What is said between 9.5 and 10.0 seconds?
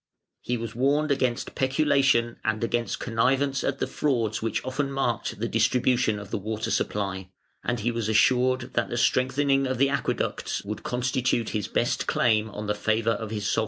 of the